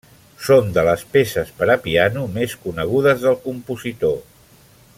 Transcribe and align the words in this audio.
Són 0.45 0.69
de 0.77 0.83
les 0.87 1.03
peces 1.17 1.51
per 1.59 1.67
a 1.73 1.75
piano 1.83 2.23
més 2.39 2.57
conegudes 2.65 3.21
del 3.27 3.39
compositor. 3.45 4.19